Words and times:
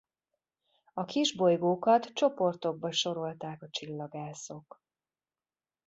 A 0.93 1.05
kisbolygókat 1.05 2.05
csoportokba 2.13 2.91
sorolták 2.91 3.61
a 3.61 3.67
csillagászok. 3.69 4.81